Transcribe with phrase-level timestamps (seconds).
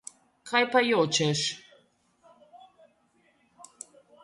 [0.51, 1.43] Kaj pa jočeš?